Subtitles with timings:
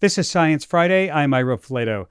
[0.00, 1.10] This is Science Friday.
[1.10, 2.06] I'm Ira Flatow.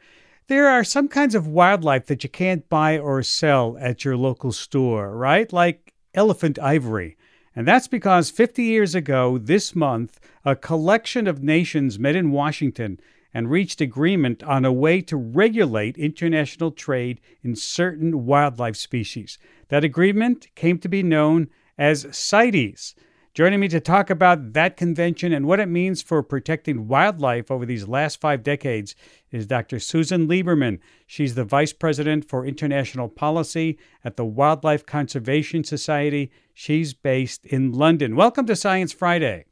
[0.45, 4.51] There are some kinds of wildlife that you can't buy or sell at your local
[4.51, 5.51] store, right?
[5.51, 7.17] Like elephant ivory.
[7.55, 12.99] And that's because 50 years ago this month, a collection of nations met in Washington
[13.33, 19.39] and reached agreement on a way to regulate international trade in certain wildlife species.
[19.69, 22.93] That agreement came to be known as CITES.
[23.35, 27.63] Joining me to talk about that convention and what it means for protecting wildlife over
[27.63, 28.95] these last five decades
[29.31, 29.77] is Dr.
[29.77, 30.79] Susan Lieberman.
[31.05, 36.31] She's the Vice President for International Policy at the Wildlife Conservation Society.
[36.55, 38.15] She's based in London.
[38.15, 39.45] Welcome to Science Friday.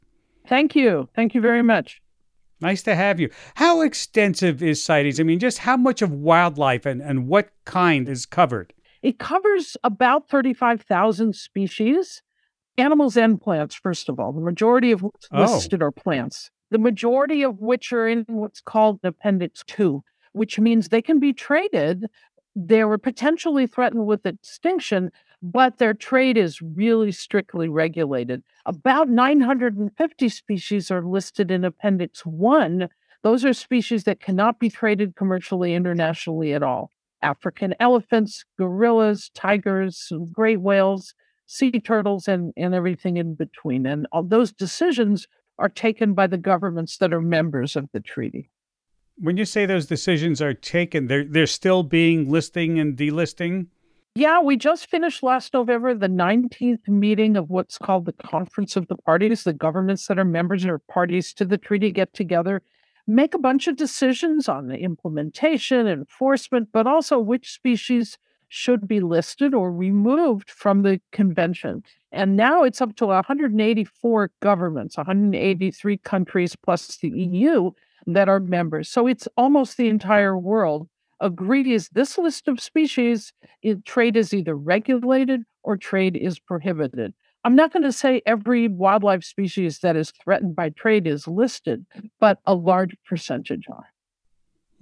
[0.48, 1.08] Thank you.
[1.14, 2.02] Thank you very much.
[2.60, 3.30] Nice to have you.
[3.54, 5.20] How extensive is CITES?
[5.20, 8.74] I mean, just how much of wildlife and, and what kind is covered?
[9.02, 12.22] It covers about 35,000 species
[12.78, 14.32] animals and plants, first of all.
[14.32, 15.42] The majority of what's oh.
[15.42, 20.88] listed are plants, the majority of which are in what's called Appendix 2, which means
[20.88, 22.06] they can be traded.
[22.54, 25.10] They were potentially threatened with extinction,
[25.42, 28.42] but their trade is really strictly regulated.
[28.66, 32.88] About 950 species are listed in Appendix 1.
[33.22, 36.90] Those are species that cannot be traded commercially internationally at all.
[37.22, 41.14] African elephants, gorillas, tigers, great whales,
[41.48, 43.86] sea turtles and, and everything in between.
[43.86, 45.26] And all those decisions
[45.58, 48.50] are taken by the governments that are members of the treaty.
[49.16, 53.66] When you say those decisions are taken, they're, they're still being listing and delisting?
[54.14, 58.86] Yeah, we just finished last November the 19th meeting of what's called the Conference of
[58.88, 59.44] the Parties.
[59.44, 62.62] The governments that are members or parties to the treaty get together,
[63.06, 68.18] make a bunch of decisions on the implementation, enforcement, but also which species
[68.48, 71.82] should be listed or removed from the convention.
[72.12, 77.70] And now it's up to 184 governments, 183 countries plus the EU
[78.06, 78.88] that are members.
[78.88, 80.88] So it's almost the entire world
[81.20, 83.32] agreed is this list of species,
[83.62, 87.12] it, trade is either regulated or trade is prohibited.
[87.44, 91.86] I'm not going to say every wildlife species that is threatened by trade is listed,
[92.20, 93.86] but a large percentage are.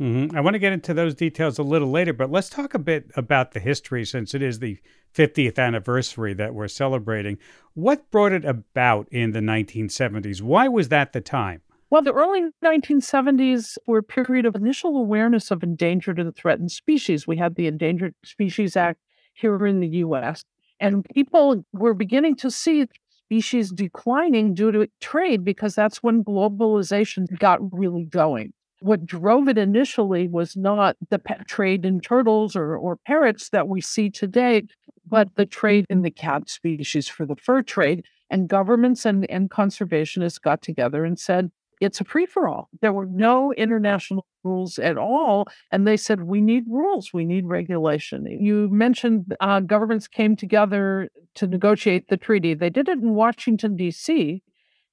[0.00, 0.36] Mm-hmm.
[0.36, 3.10] I want to get into those details a little later, but let's talk a bit
[3.16, 4.78] about the history since it is the
[5.14, 7.38] 50th anniversary that we're celebrating.
[7.72, 10.42] What brought it about in the 1970s?
[10.42, 11.62] Why was that the time?
[11.88, 17.26] Well, the early 1970s were a period of initial awareness of endangered and threatened species.
[17.26, 19.00] We had the Endangered Species Act
[19.32, 20.44] here in the US,
[20.78, 27.26] and people were beginning to see species declining due to trade because that's when globalization
[27.38, 32.96] got really going what drove it initially was not the trade in turtles or, or
[32.96, 34.62] parrots that we see today,
[35.06, 38.04] but the trade in the cat species for the fur trade.
[38.28, 41.50] And governments and, and conservationists got together and said,
[41.80, 42.68] it's a free for all.
[42.80, 45.46] There were no international rules at all.
[45.70, 48.26] And they said, we need rules, we need regulation.
[48.26, 52.54] You mentioned uh, governments came together to negotiate the treaty.
[52.54, 54.42] They did it in Washington, D.C.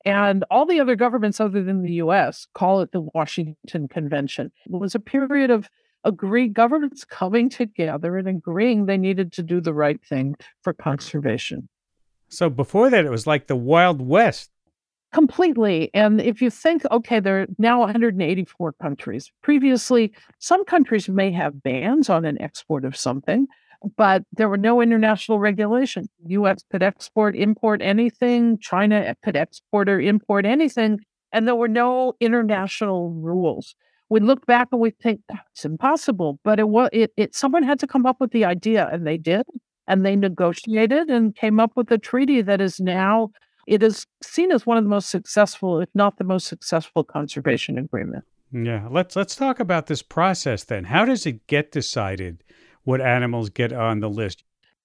[0.05, 4.51] And all the other governments other than the US call it the Washington Convention.
[4.65, 5.69] It was a period of
[6.03, 11.69] agree governments coming together and agreeing they needed to do the right thing for conservation.
[12.27, 14.49] So before that, it was like the Wild West.
[15.13, 15.91] Completely.
[15.93, 19.31] And if you think, okay, there are now 184 countries.
[19.43, 23.47] Previously, some countries may have bans on an export of something,
[23.97, 26.07] but there were no international regulation.
[26.27, 26.63] U.S.
[26.71, 28.57] could export, import anything.
[28.59, 30.99] China could export or import anything,
[31.31, 33.75] and there were no international rules.
[34.09, 37.35] We look back and we think that's impossible, but it was it, it.
[37.35, 39.45] Someone had to come up with the idea, and they did,
[39.87, 43.31] and they negotiated and came up with a treaty that is now
[43.67, 47.77] it is seen as one of the most successful, if not the most successful, conservation
[47.77, 48.23] agreement.
[48.51, 50.85] Yeah, let's let's talk about this process then.
[50.85, 52.43] How does it get decided?
[52.83, 54.43] What animals get on the list.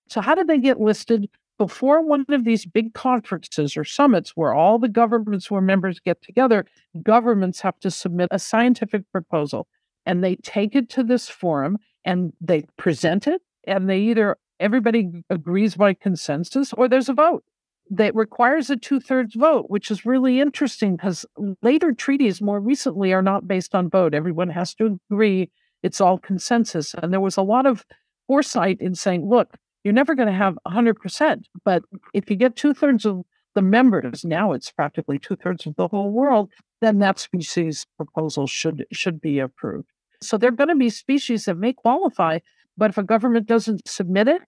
[0.09, 1.29] So, how do they get listed?
[1.59, 6.23] Before one of these big conferences or summits where all the governments are members get
[6.23, 6.65] together,
[7.03, 9.67] governments have to submit a scientific proposal
[10.06, 15.25] and they take it to this forum and they present it and they either everybody
[15.31, 17.43] agrees by consensus or there's a vote
[17.91, 21.25] that requires a two thirds vote, which is really interesting because
[21.62, 24.15] later treaties more recently are not based on vote.
[24.15, 25.51] Everyone has to agree
[25.83, 26.95] it's all consensus.
[26.95, 27.85] And there was a lot of
[28.27, 31.83] foresight in saying, look, you're never going to have 100%, but
[32.13, 33.23] if you get two thirds of
[33.55, 38.47] the members, now it's practically two thirds of the whole world, then that species proposal
[38.47, 39.89] should should be approved.
[40.21, 42.39] So there are going to be species that may qualify,
[42.77, 44.43] but if a government doesn't submit it,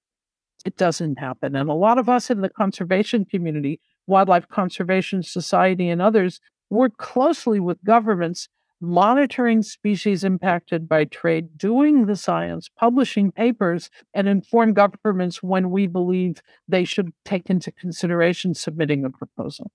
[0.65, 1.57] it doesn't happen.
[1.57, 6.97] And a lot of us in the conservation community, Wildlife Conservation Society, and others work
[6.99, 8.49] closely with governments
[8.81, 15.87] monitoring species impacted by trade, doing the science, publishing papers, and inform governments when we
[15.87, 19.71] believe they should take into consideration submitting a proposal.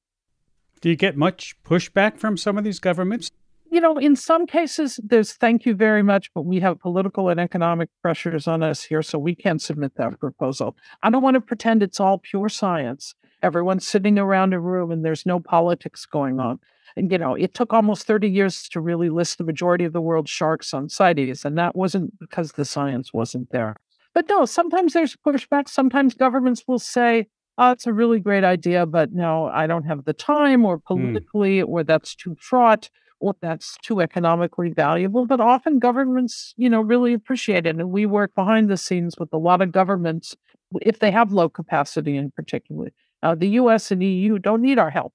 [0.81, 3.31] Do you get much pushback from some of these governments?
[3.71, 7.39] You know, in some cases, there's thank you very much, but we have political and
[7.39, 10.75] economic pressures on us here, so we can't submit that proposal.
[11.01, 13.15] I don't want to pretend it's all pure science.
[13.41, 16.59] Everyone's sitting around a room and there's no politics going on.
[16.97, 20.01] And, you know, it took almost 30 years to really list the majority of the
[20.01, 23.75] world's sharks on CITES, and that wasn't because the science wasn't there.
[24.13, 25.67] But no, sometimes there's pushback.
[25.67, 27.27] Sometimes governments will say,
[27.57, 30.83] oh, it's a really great idea, but no, I don't have the time, or hmm.
[30.87, 31.67] politically, mm.
[31.67, 32.89] or that's too fraught,
[33.19, 35.25] or that's too economically valuable.
[35.25, 37.75] But often governments, you know, really appreciate it.
[37.75, 40.35] And we work behind the scenes with a lot of governments
[40.81, 42.89] if they have low capacity in particular.
[43.23, 45.13] Uh, the US and EU don't need our help.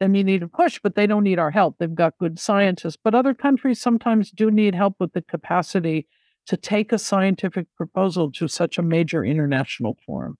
[0.00, 1.76] They may need a push, but they don't need our help.
[1.78, 2.96] They've got good scientists.
[3.02, 6.06] But other countries sometimes do need help with the capacity
[6.46, 10.38] to take a scientific proposal to such a major international forum.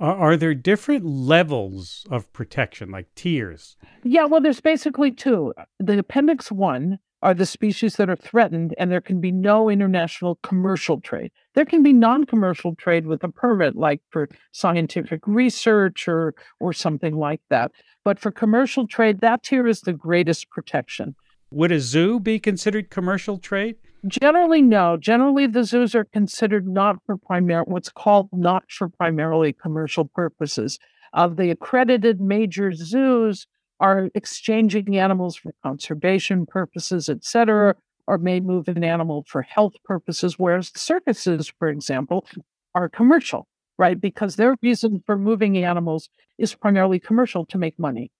[0.00, 3.76] Are, are, there different levels of protection, like tiers?
[4.02, 5.54] Yeah, well, there's basically two.
[5.78, 10.40] The Appendix 1 are the species that are threatened, and there can be no international
[10.42, 11.30] commercial trade.
[11.54, 16.72] There can be non commercial trade with a permit, like for scientific research or, or
[16.72, 17.70] something like that.
[18.04, 21.14] But for commercial trade, that tier is the greatest protection.
[21.52, 23.76] Would a zoo be considered commercial trade?
[24.08, 24.96] Generally, no.
[24.96, 30.78] Generally, the zoos are considered not for primary, what's called not for primarily commercial purposes.
[31.12, 33.46] Of the accredited major zoos
[33.78, 37.76] are exchanging animals for conservation purposes, et cetera,
[38.06, 42.26] or may move an animal for health purposes, whereas the circuses, for example,
[42.74, 43.46] are commercial
[43.82, 44.00] right?
[44.00, 46.08] Because their reason for moving animals
[46.38, 48.12] is primarily commercial to make money.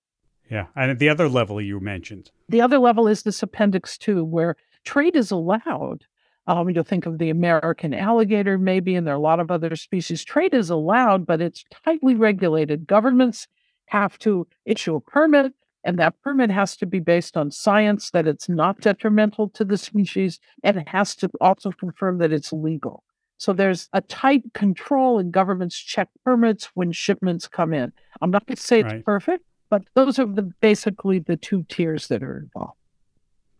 [0.50, 0.66] Yeah.
[0.74, 2.32] And at the other level you mentioned.
[2.48, 6.04] The other level is this Appendix 2, where trade is allowed.
[6.48, 9.76] Um, you'll think of the American alligator, maybe, and there are a lot of other
[9.76, 10.24] species.
[10.24, 12.88] Trade is allowed, but it's tightly regulated.
[12.88, 13.46] Governments
[13.86, 15.52] have to issue a permit,
[15.84, 19.78] and that permit has to be based on science that it's not detrimental to the
[19.78, 23.04] species, and it has to also confirm that it's legal.
[23.42, 27.92] So there's a tight control, and governments check permits when shipments come in.
[28.20, 29.04] I'm not going to say it's right.
[29.04, 32.78] perfect, but those are the basically the two tiers that are involved.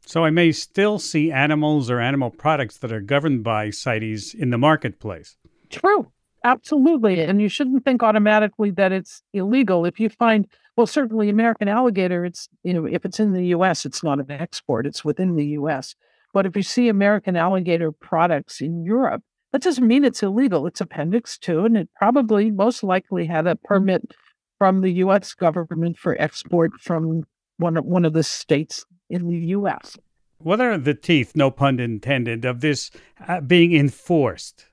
[0.07, 4.51] So I may still see animals or animal products that are governed by CITES in
[4.51, 5.37] the marketplace.
[5.69, 6.13] True.
[6.45, 7.21] Absolutely.
[7.21, 9.85] And you shouldn't think automatically that it's illegal.
[9.85, 10.47] If you find,
[10.77, 14.31] well, certainly American alligator, it's, you know, if it's in the US, it's not an
[14.31, 15.97] export, it's within the US.
[16.33, 20.67] But if you see American alligator products in Europe, that doesn't mean it's illegal.
[20.67, 24.15] It's Appendix 2, and it probably most likely had a permit
[24.59, 25.35] from the U.S.
[25.35, 27.25] government for export from
[27.59, 29.97] one of, one of the states in the U.S.
[30.39, 32.91] What are the teeth, no pun intended, of this
[33.29, 34.67] uh, being enforced?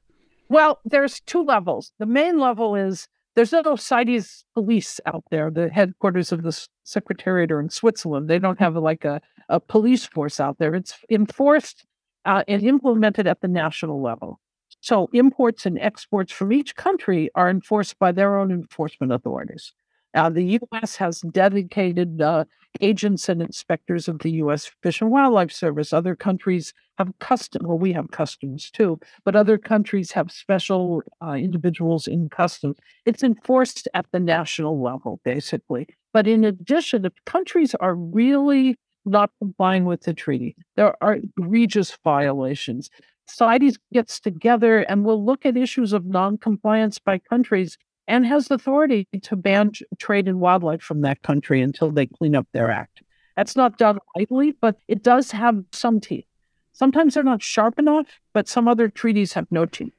[0.47, 1.91] Well, there's two levels.
[1.99, 5.51] The main level is there's no CITES police out there.
[5.51, 8.29] The headquarters of the Secretariat are in Switzerland.
[8.29, 10.73] They don't have like a, a police force out there.
[10.73, 11.85] It's enforced
[12.25, 14.39] uh, and implemented at the national level.
[14.81, 19.73] So imports and exports from each country are enforced by their own enforcement authorities.
[20.15, 20.95] Uh, the U.S.
[20.95, 22.45] has dedicated uh,
[22.81, 24.71] agents and inspectors of the U.S.
[24.81, 25.93] Fish and Wildlife Service.
[25.93, 27.67] Other countries have custom.
[27.67, 32.77] Well, we have customs too, but other countries have special uh, individuals in customs.
[33.05, 35.87] It's enforced at the national level, basically.
[36.11, 41.97] But in addition, if countries are really not complying with the treaty, there are egregious
[42.03, 42.89] violations.
[43.29, 49.07] CITES gets together and will look at issues of noncompliance by countries and has authority
[49.21, 53.03] to ban trade in wildlife from that country until they clean up their act.
[53.37, 56.25] That's not done lightly, but it does have some teeth.
[56.73, 59.93] Sometimes they're not sharp enough, but some other treaties have no teeth.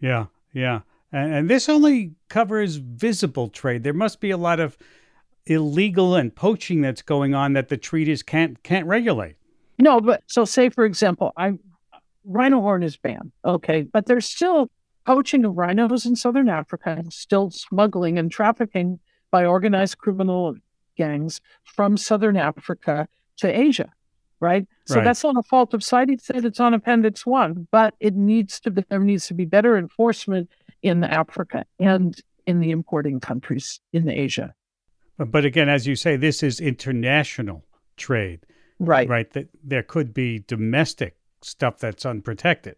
[0.00, 0.80] Yeah, yeah.
[1.12, 3.84] And, and this only covers visible trade.
[3.84, 4.76] There must be a lot of
[5.46, 9.36] illegal and poaching that's going on that the treaties can't can't regulate.
[9.78, 11.58] No, but so say for example, I
[12.26, 13.32] rhino horn is banned.
[13.44, 13.82] Okay.
[13.82, 14.70] But there's still
[15.04, 18.98] poaching of rhinos in southern Africa, still smuggling and trafficking
[19.30, 20.54] by organized criminal
[20.96, 23.92] gangs from southern Africa to Asia.
[24.38, 24.66] Right.
[24.84, 25.04] So right.
[25.04, 28.84] that's not a fault of CITES it's on Appendix One, but it needs to be,
[28.90, 30.50] there needs to be better enforcement
[30.82, 32.14] in Africa and
[32.46, 34.54] in the importing countries in Asia.
[35.18, 37.64] But again, as you say, this is international
[37.96, 38.40] trade.
[38.78, 39.08] Right.
[39.08, 39.30] Right.
[39.32, 42.76] That there could be domestic stuff that's unprotected.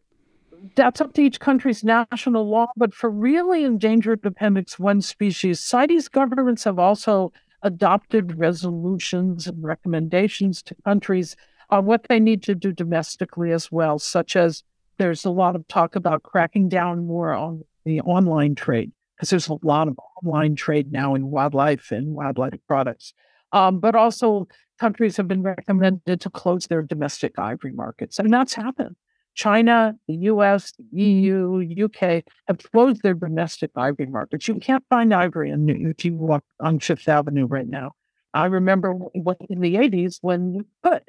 [0.74, 6.08] That's up to each country's national law, but for really endangered Appendix 1 species, CITES
[6.08, 11.36] governments have also adopted resolutions and recommendations to countries
[11.70, 14.64] on what they need to do domestically as well, such as
[14.98, 19.48] there's a lot of talk about cracking down more on the online trade because there's
[19.48, 23.14] a lot of online trade now in wildlife and wildlife products.
[23.52, 24.46] Um, but also,
[24.78, 28.96] countries have been recommended to close their domestic ivory markets, and that's happened.
[29.34, 34.48] China, the US, EU, UK have closed their domestic ivory markets.
[34.48, 37.92] You can't find ivory in New, if you walk on Fifth Avenue right now.
[38.34, 41.02] I remember what in the 80s when you could.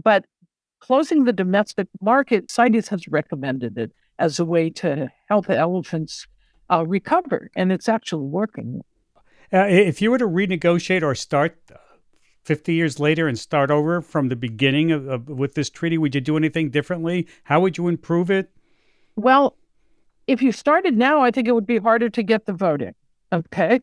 [0.00, 0.26] But
[0.80, 6.28] closing the domestic market, CITES has recommended it as a way to help elephants
[6.70, 8.82] uh, recover, and it's actually working.
[9.52, 11.76] Uh, if you were to renegotiate or start uh,
[12.44, 16.14] 50 years later and start over from the beginning of, of, with this treaty, would
[16.14, 17.26] you do anything differently?
[17.44, 18.50] How would you improve it?
[19.16, 19.56] Well,
[20.26, 22.94] if you started now, I think it would be harder to get the voting.
[23.32, 23.80] Okay.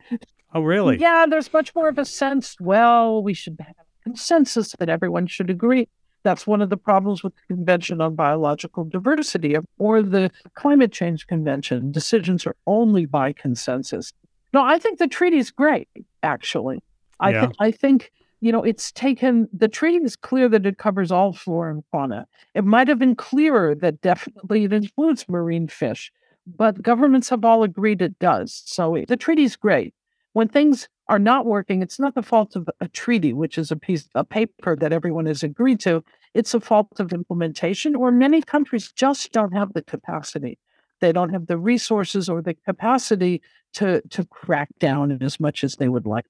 [0.53, 0.97] Oh, really?
[0.97, 5.49] Yeah, there's much more of a sense, well, we should have consensus that everyone should
[5.49, 5.87] agree.
[6.23, 11.27] That's one of the problems with the Convention on Biological Diversity or the Climate Change
[11.27, 11.91] Convention.
[11.91, 14.11] Decisions are only by consensus.
[14.53, 15.87] No, I think the treaty is great,
[16.23, 16.81] actually.
[17.19, 17.41] I, yeah.
[17.41, 21.33] th- I think, you know, it's taken, the treaty is clear that it covers all
[21.33, 22.25] flora and fauna.
[22.53, 26.11] It might have been clearer that definitely it includes marine fish,
[26.47, 28.63] but governments have all agreed it does.
[28.65, 29.93] So the treaty is great.
[30.33, 33.75] When things are not working, it's not the fault of a treaty, which is a
[33.75, 36.03] piece a paper that everyone has agreed to.
[36.33, 40.59] It's a fault of implementation, or many countries just don't have the capacity.
[41.01, 43.41] They don't have the resources or the capacity
[43.73, 46.25] to to crack down as much as they would like.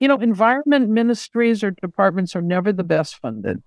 [0.00, 3.62] You know, environment ministries or departments are never the best funded.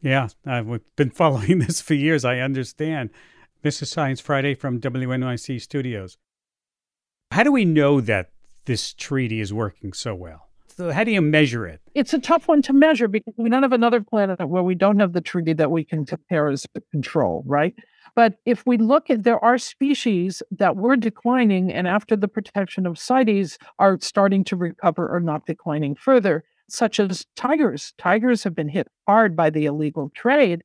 [0.00, 2.24] Yeah, I've been following this for years.
[2.24, 3.10] I understand.
[3.62, 6.16] This is Science Friday from WNYC Studios.
[7.30, 8.30] How do we know that
[8.64, 10.48] this treaty is working so well?
[10.76, 11.80] So how do you measure it?
[11.94, 14.98] It's a tough one to measure because we don't have another planet where we don't
[14.98, 17.74] have the treaty that we can compare as control, right?
[18.14, 22.86] But if we look at there are species that were declining and after the protection
[22.86, 27.92] of CITES are starting to recover or not declining further, such as tigers.
[27.98, 30.62] Tigers have been hit hard by the illegal trade,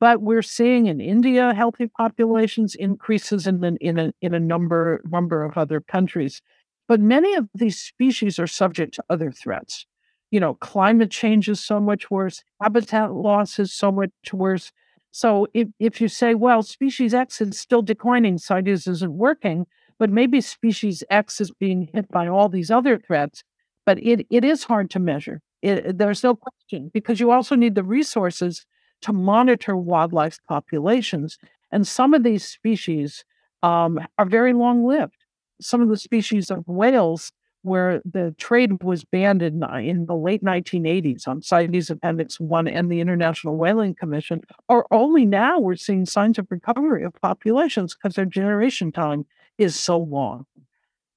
[0.00, 5.44] but we're seeing in India healthy populations increases in in a in a number number
[5.44, 6.42] of other countries.
[6.88, 9.86] But many of these species are subject to other threats.
[10.30, 14.72] You know, climate change is so much worse, habitat loss is so much worse.
[15.16, 19.66] So if, if you say, well, species X is still declining, CITES isn't working,
[19.98, 23.42] but maybe species X is being hit by all these other threats,
[23.86, 25.40] but it, it is hard to measure.
[25.62, 28.66] It, there's no question because you also need the resources
[29.00, 31.38] to monitor wildlife populations.
[31.72, 33.24] And some of these species
[33.62, 35.16] um, are very long lived
[35.60, 37.32] some of the species of whales
[37.66, 42.90] where the trade was banned in, in the late 1980s on CITES Appendix 1 and
[42.90, 48.14] the International Whaling Commission, are only now we're seeing signs of recovery of populations because
[48.14, 49.26] their generation time
[49.58, 50.46] is so long.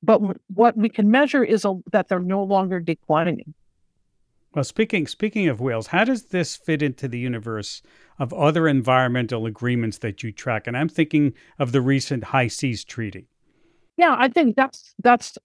[0.01, 3.53] But what we can measure is a, that they're no longer declining.
[4.55, 7.83] Well, speaking speaking of whales, how does this fit into the universe
[8.17, 10.65] of other environmental agreements that you track?
[10.65, 13.27] And I'm thinking of the recent High Seas Treaty.
[13.97, 15.37] Yeah, I think that's that's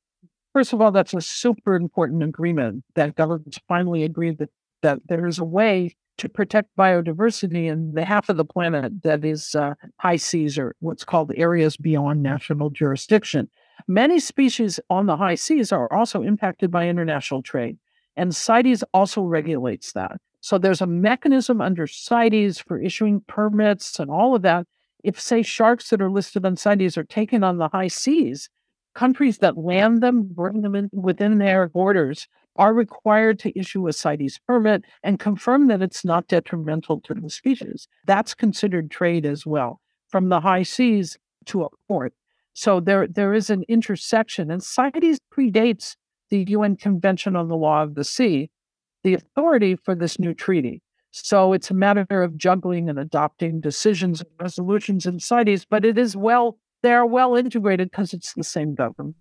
[0.54, 4.50] first of all, that's a super important agreement that governments finally agreed that
[4.82, 9.24] that there is a way to protect biodiversity in the half of the planet that
[9.24, 13.48] is uh, high seas or what's called areas beyond national jurisdiction.
[13.88, 17.78] Many species on the high seas are also impacted by international trade,
[18.16, 20.12] and CITES also regulates that.
[20.40, 24.66] So there's a mechanism under CITES for issuing permits and all of that
[25.02, 28.48] if, say, sharks that are listed on CITES are taken on the high seas,
[28.94, 33.92] countries that land them, bring them in within their borders, are required to issue a
[33.92, 37.88] CITES permit and confirm that it's not detrimental to the species.
[38.06, 42.14] That's considered trade as well, from the high seas to a port.
[42.52, 45.96] So there, there is an intersection, and CITES predates
[46.30, 48.50] the UN Convention on the Law of the Sea,
[49.02, 50.80] the authority for this new treaty.
[51.10, 55.98] So it's a matter of juggling and adopting decisions and resolutions in CITES, but it
[55.98, 59.16] is well, they are well integrated because it's the same government.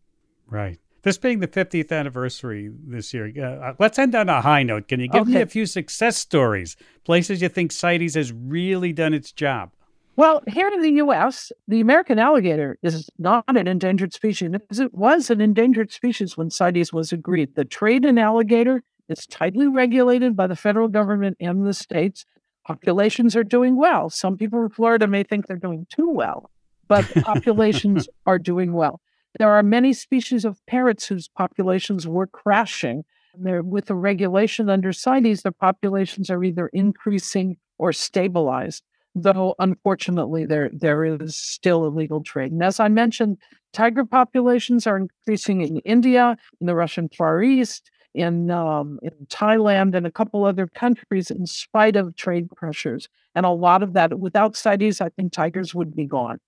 [0.48, 0.78] Right.
[1.04, 4.88] This being the 50th anniversary this year, uh, uh, let's end on a high note.
[4.88, 5.32] Can you give okay.
[5.32, 9.72] me a few success stories, places you think CITES has really done its job?
[10.16, 14.52] Well, here in the U.S., the American alligator is not an endangered species.
[14.54, 17.56] It was an endangered species when CITES was agreed.
[17.56, 22.26] The trade in alligator is tightly regulated by the federal government and the states.
[22.66, 24.10] Populations are doing well.
[24.10, 26.50] Some people in Florida may think they're doing too well,
[26.94, 29.02] but populations are doing well.
[29.40, 33.04] There are many species of parrots whose populations were crashing.
[33.34, 38.84] They're, with the regulation under CITES, their populations are either increasing or stabilized.
[39.16, 42.52] Though unfortunately, there there is still illegal trade.
[42.52, 43.38] And as I mentioned,
[43.72, 49.96] tiger populations are increasing in India, in the Russian Far East, in um, in Thailand,
[49.96, 53.08] and a couple other countries, in spite of trade pressures.
[53.36, 56.40] And a lot of that, without CITES, I think tigers would be gone.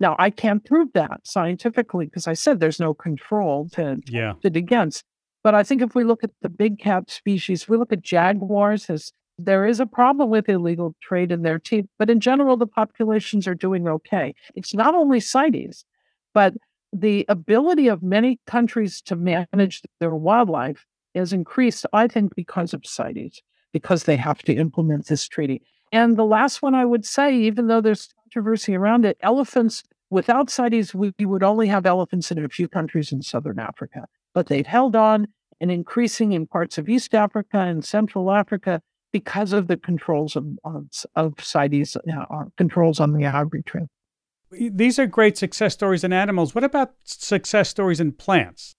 [0.00, 4.34] Now, I can't prove that scientifically because I said there's no control to yeah.
[4.42, 5.04] it against.
[5.42, 8.88] But I think if we look at the big cat species, we look at jaguars
[8.90, 12.66] as there is a problem with illegal trade in their teeth, but in general, the
[12.66, 14.34] populations are doing okay.
[14.54, 15.84] It's not only CITES,
[16.32, 16.54] but
[16.92, 22.86] the ability of many countries to manage their wildlife is increased, I think, because of
[22.86, 25.62] CITES, because they have to implement this treaty.
[25.92, 30.50] And the last one I would say, even though there's controversy around it, elephants, without
[30.50, 34.06] CITES, we, we would only have elephants in a few countries in Southern Africa.
[34.32, 35.28] But they've held on
[35.60, 38.80] and increasing in parts of East Africa and Central Africa
[39.12, 43.86] because of the controls of, of, of CITES, uh, controls on the ivory trade.
[44.50, 46.54] These are great success stories in animals.
[46.54, 48.74] What about success stories in plants?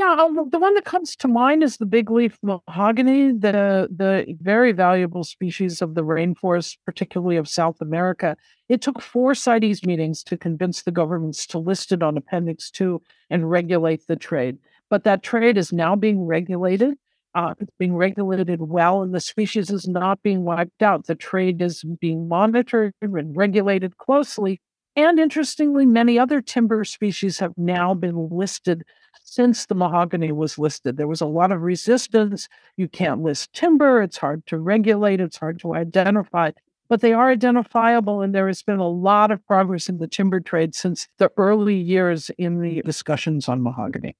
[0.00, 4.72] Yeah, the one that comes to mind is the big leaf mahogany, the the very
[4.72, 8.34] valuable species of the rainforest, particularly of South America.
[8.70, 13.02] It took four CITES meetings to convince the governments to list it on Appendix 2
[13.28, 14.56] and regulate the trade.
[14.88, 16.94] But that trade is now being regulated.
[17.34, 21.08] Uh, it's being regulated well, and the species is not being wiped out.
[21.08, 24.62] The trade is being monitored and regulated closely.
[24.96, 28.82] And interestingly, many other timber species have now been listed
[29.30, 30.96] since the mahogany was listed.
[30.96, 32.48] There was a lot of resistance.
[32.76, 36.50] You can't list timber, it's hard to regulate, it's hard to identify,
[36.88, 38.22] but they are identifiable.
[38.22, 41.76] And there has been a lot of progress in the timber trade since the early
[41.76, 44.16] years in the discussions on mahogany.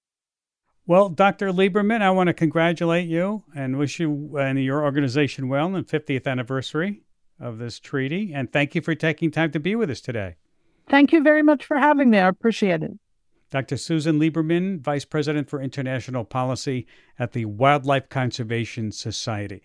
[0.86, 1.50] Well, Dr.
[1.50, 5.82] Lieberman, I want to congratulate you and wish you and your organization well on the
[5.82, 7.02] 50th anniversary
[7.40, 8.32] of this treaty.
[8.32, 10.36] And thank you for taking time to be with us today.
[10.88, 12.18] Thank you very much for having me.
[12.18, 12.92] I appreciate it.
[13.50, 13.76] Dr.
[13.76, 16.86] Susan Lieberman, Vice President for International Policy
[17.18, 19.60] at the Wildlife Conservation Society.